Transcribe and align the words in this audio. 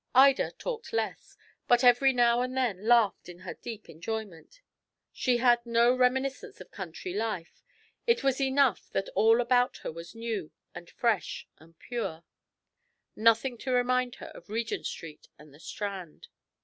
Ida 0.15 0.49
talked 0.57 0.93
less, 0.93 1.37
but 1.67 1.83
every 1.83 2.11
now 2.11 2.41
and 2.41 2.57
then 2.57 2.87
laughed 2.87 3.29
in 3.29 3.37
her 3.41 3.53
deep 3.53 3.87
enjoyment. 3.87 4.59
She 5.13 5.37
had 5.37 5.63
no 5.63 5.95
reminiscence 5.95 6.59
of 6.59 6.71
country 6.71 7.13
life 7.13 7.61
it 8.07 8.23
was 8.23 8.41
enough 8.41 8.89
that 8.93 9.09
all 9.13 9.39
about 9.39 9.77
her 9.85 9.91
was 9.91 10.15
new 10.15 10.49
and 10.73 10.89
fresh 10.89 11.47
and 11.59 11.77
pure; 11.77 12.23
nothing 13.15 13.59
to 13.59 13.69
remind 13.71 14.15
her 14.15 14.29
of 14.33 14.49
Regent 14.49 14.87
Street 14.87 15.27
and 15.37 15.53
the 15.53 15.59
Strand. 15.59 16.29